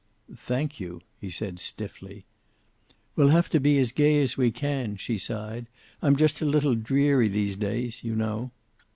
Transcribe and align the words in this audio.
"Thank 0.35 0.79
you," 0.79 1.01
he 1.19 1.29
said, 1.29 1.59
stiffly. 1.59 2.25
"We'll 3.15 3.27
have 3.27 3.51
to 3.51 3.59
be 3.59 3.77
as 3.77 3.91
gay 3.91 4.19
as 4.23 4.35
we 4.35 4.49
can," 4.49 4.95
she 4.97 5.19
sighed. 5.19 5.67
"I'm 6.01 6.15
just 6.15 6.41
a 6.41 6.45
little 6.45 6.73
dreary 6.73 7.27
these 7.27 7.55
days, 7.55 8.03
you 8.03 8.15
know." 8.15 8.49